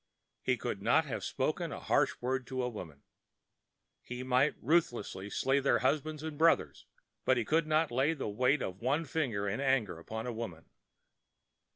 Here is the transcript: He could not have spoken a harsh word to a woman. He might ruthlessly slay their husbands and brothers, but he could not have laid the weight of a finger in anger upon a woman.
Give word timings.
He 0.41 0.57
could 0.57 0.81
not 0.81 1.05
have 1.05 1.23
spoken 1.23 1.71
a 1.71 1.79
harsh 1.79 2.15
word 2.21 2.47
to 2.47 2.63
a 2.63 2.69
woman. 2.69 3.03
He 4.01 4.23
might 4.23 4.55
ruthlessly 4.59 5.29
slay 5.29 5.59
their 5.59 5.77
husbands 5.77 6.23
and 6.23 6.39
brothers, 6.39 6.87
but 7.23 7.37
he 7.37 7.45
could 7.45 7.67
not 7.67 7.81
have 7.91 7.91
laid 7.91 8.17
the 8.17 8.27
weight 8.27 8.63
of 8.63 8.81
a 8.81 9.05
finger 9.05 9.47
in 9.47 9.59
anger 9.59 9.99
upon 9.99 10.25
a 10.25 10.33
woman. 10.33 10.65